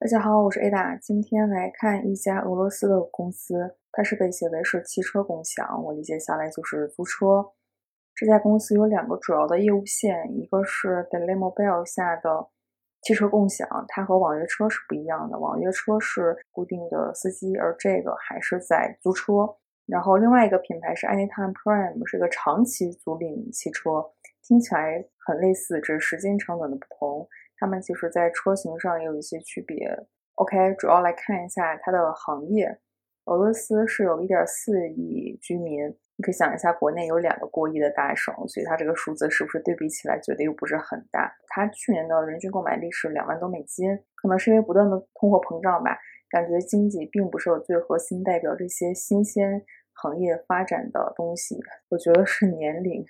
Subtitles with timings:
[0.00, 7.52] 大家好，我是 Ada，今天来看一家俄罗斯的公司，它是被写为是汽车共享，我理解下来就是租车。
[8.14, 12.48] 这家公司有两个主要的业务线，一个是 Delimobile 下的
[13.02, 19.54] 汽车共享，它和网约车是不一样的，网约车是固定的司机，而这个还是在租车。
[19.84, 24.02] 然后另外一个品牌是 Anytime Prime，是一个长期租赁汽车，
[24.42, 27.28] 听起来很类似，只是时间长短的不同。
[27.60, 29.86] 它们其实，在车型上也有一些区别。
[30.36, 32.78] OK，主要来看一下它的行业。
[33.26, 41.30] 俄罗斯是有1.4亿居民，你可以想一下，国内有两个过亿的大省，所以它这个数字是不是对比起来觉得又不是很大？
[41.48, 45.98] 它去年的人均购买力是两万多美金，可能是因为不断的通货膨胀吧，
[46.30, 51.60] 感觉经济并不是最核心代表这些新鲜行业发展的东西。
[51.90, 53.04] 我觉得是年龄。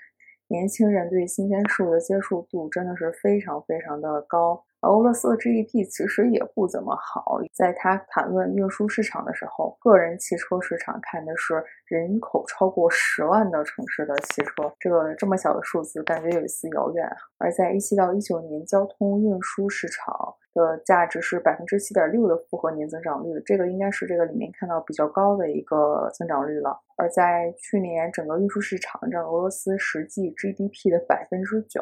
[0.50, 4.66] 年轻人对新鲜事物的接受度真的是非常非常的高。
[4.82, 17.06] 俄罗斯的 GDP 其实也不怎么好，在他谈论运输市场的时候，个人汽车市场看的是人口超过十万的城市的汽车，这个这么小的数字感觉有一丝遥远。
[17.38, 20.36] 而在一七到一九年，交通运输市场。
[20.52, 26.76] 的价值是百分之七点六的复合年增长率，这个应该是这个里面看到比较高的一个增长率了。
[26.96, 31.80] 而在去年整个运输市场占俄罗斯实际 GDP 的百分之九，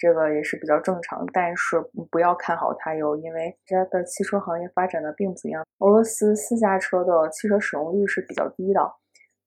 [0.00, 1.24] 这个也是比较正常。
[1.32, 1.76] 但是
[2.10, 5.62] 不要看好它哟，因为它的汽车行业发展的并不怎样。
[5.78, 8.80] 俄罗斯私家车的汽车使用率是比较低的，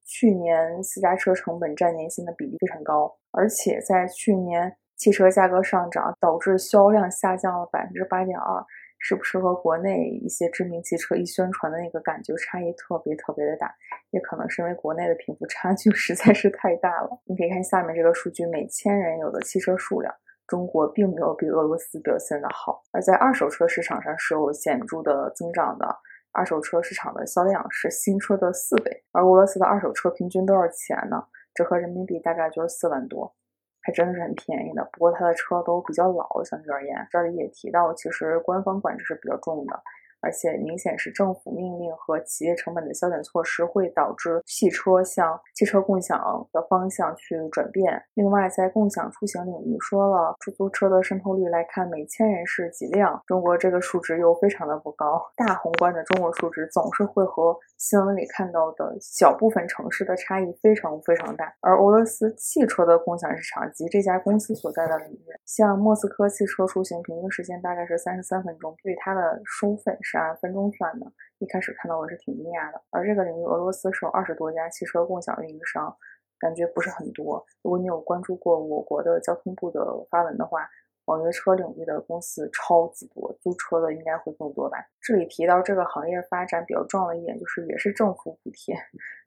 [0.05, 4.77] 去年私家车成本占年薪的比例非常高，而且在去年。
[4.95, 8.63] 汽车价格上涨导致销量下降了百分之八点二，
[8.99, 13.73] 是不是和国内一些知名汽车一宣传的那个感觉差异特别特别的大？
[14.11, 17.09] 也可能是因为国内的贫富差距实在是太大了。
[17.25, 20.13] 你可以看下面这个数据，每千人有的汽车数量，
[20.53, 22.83] 中国并没有比俄罗斯表现的好。
[22.91, 25.97] 而在二手车市场上是有显著的增长的，
[26.31, 31.25] 二手车市场的销量是新车的四倍，而俄罗斯的二手车平均多少钱呢？
[31.55, 33.33] 折合人民币大概就是四万多。
[33.81, 39.73] 还真的是很便宜的，不过它的车都比较老，相对而言，这里也提到，其实官方管制是比较重的。
[40.23, 46.17] 而且明显是政府命令和企业成本的削减措施会导致汽车向汽车共享
[46.53, 48.01] 的方向去转变。
[48.13, 53.21] 另外，在共享出行领域，说了出租车的渗透率来看，每千人是几辆？
[53.27, 55.21] 中国这个数值又非常的不高。
[55.35, 61.53] 大宏观的中国数值总是会和新闻里看到的小部分城市的差异非常非常大。
[61.59, 70.12] 而俄罗斯汽车的共享市场及这家公司所在的领域，像莫斯科汽车出行平均时间大概是三十三分钟，对它的收费是。
[70.13, 72.79] 是按分钟算的，一开始看到我是挺惊讶的。
[72.91, 75.97] 而这个领域，俄罗斯是有二十多家汽车共享运营商，
[76.37, 77.43] 感觉不是很多。
[77.63, 80.69] 如果你有关注过我国的交通部的发文的话，
[81.05, 84.77] 网约车领域的公司超级多，租车的应该会更多吧。
[85.01, 88.75] 这里提到这个行业发展比较重要的一点，就是也是政府补贴。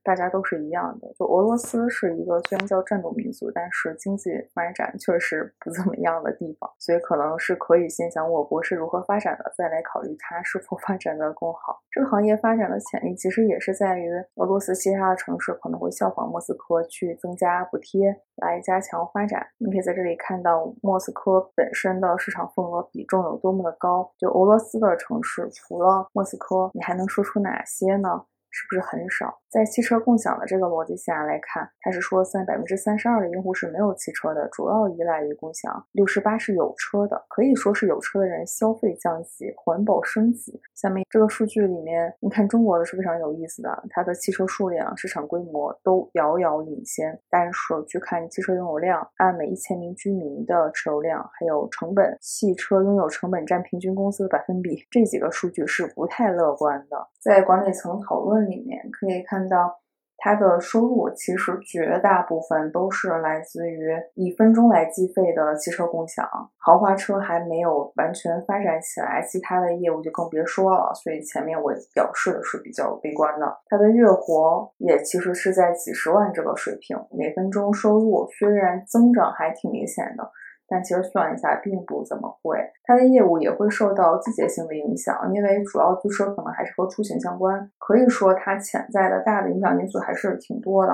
[0.06, 11.82] 大家都是一样的，就俄罗斯是一个虽然叫战斗民族，但是经济发展确实不怎么样的地方，所以可能是可以先想我国是如何发展的，再来考虑它是否发展的更好。
[11.90, 19.44] 这个行业发展的潜力其实也是在于俄罗斯其他的城市可能会效仿莫斯科去增加补贴来加强发展。
[19.58, 24.12] 你可以在这里看到莫斯科本身的市场份额比重有多么的高。
[24.16, 28.24] 就俄罗斯的城市，除了莫斯科，你还能说出哪些呢？
[28.56, 29.38] 是不是很少？
[29.50, 40.58] 在汽车共享的这个逻辑下来看，它是说在百分之三十二的用户是没有汽车的，主要依赖于共享；六十八是有车的，可以说是有车的人消费降级，环保升级。
[40.74, 56.96] 下面这个数据里面，你看中国的是非常有意思的，它的汽车数量、市场规模都遥遥领先，但是去看汽车拥有量，按每一千名居民的持有量，还有成本，汽车拥有成本占平均工资的百分比，这几个数据是不太乐观的。
[57.20, 58.45] 在管理层讨论。
[58.48, 59.80] 里面可以看到，
[60.18, 70.92] 它的收入其实绝大部分都是来自于以分钟来计费的汽车共享，豪华车还没有完全发展起来，其他的业务就更别说了。
[70.94, 73.47] 所以前面我表示的是比较悲观的。
[73.66, 80.30] 它的月活也其实是在几十万这个水平，每分钟收入虽然增长还挺明显的。
[80.68, 82.59] 但其实算一下，并不怎么会。
[82.84, 87.71] 它的业务也会受到季节性的影响，因为主要租车可能还是和出行相关。
[87.78, 90.92] 可以说，它潜在的大的影响因素还是挺多的。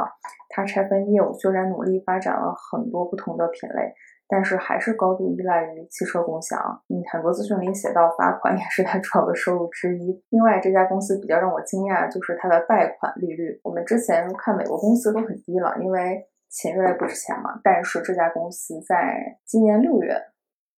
[0.51, 3.95] 它拆分业务虽然努力发展了很多不同的品类，
[4.29, 6.59] 但是还是高度依赖于汽车共享。
[6.89, 10.23] 嗯，很多资讯里写到罚款也是它主要的收入之一。
[10.29, 13.59] 另外，这家公司比较让我惊讶就是它的贷款利率。
[13.63, 16.27] 我们之前看美国公司都很低了，因为。
[16.53, 20.15] 钱越来越不值钱嘛，但是这家公司在今年六月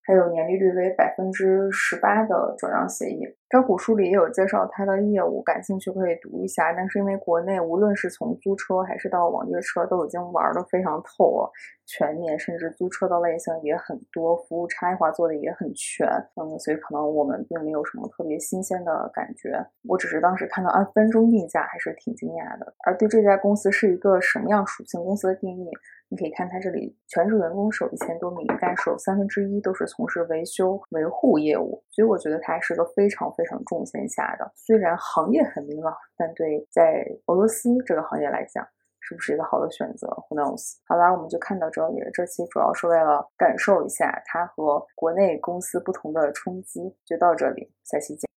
[0.07, 6.75] 还有年利率为百分之十八的转让协议，招股书里也有介绍它的业务，感兴趣可以读一下。
[6.75, 11.51] 但是因为国内无论是从租车还是到网约车，都已经玩得非常透了，
[11.87, 16.07] 全面，甚至租车的类型也很多，服务差异化做的也很全。
[16.37, 19.59] 嗯，所以可能我们并没有什么特别新鲜的感觉。
[19.89, 22.75] 我只是当时看到按分钟定价，还是挺惊讶的。
[22.85, 25.71] 而对这家公司是一个什么样属性公司的定义？
[26.15, 34.49] 你可以看它这里，全职员工是有一千多名，但是有三分之一都是从事维修维护业务，所以我觉得它是个非常非常重线下的。
[34.55, 38.65] 虽然行业很明朗，但对在俄罗斯这个行业来讲，
[39.01, 40.77] 是不是一个好的选择？Who knows？
[40.87, 41.97] 好啦，我们就看到这里。
[42.13, 48.31] 这期主要是为了感受一下它和国内公司不同的冲击，就到这里，下期见。